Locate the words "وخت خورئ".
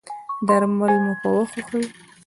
1.37-1.85